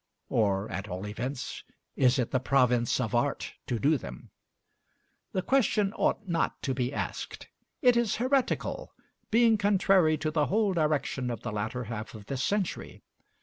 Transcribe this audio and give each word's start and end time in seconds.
or 0.29 0.67
at 0.71 0.87
all 0.89 1.05
events, 1.05 1.63
is 1.95 2.17
it 2.17 2.31
the 2.31 2.39
province 2.39 2.99
of 2.99 3.13
art 3.13 3.53
to 3.67 3.77
do 3.77 3.99
them? 3.99 4.31
The 5.31 5.43
question 5.43 5.93
ought 5.93 6.27
not 6.27 6.59
to 6.63 6.73
be 6.73 6.91
asked. 6.91 7.49
It 7.83 7.95
is 7.95 8.15
heretical, 8.15 8.95
being 9.29 9.59
contrary 9.59 10.17
to 10.17 10.31
the 10.31 10.47
whole 10.47 10.73
direction 10.73 11.29
of 11.29 11.41
the 11.41 11.51
latter 11.51 11.83
half 11.83 12.15
of 12.15 12.25
this 12.25 12.43
century. 12.43 13.03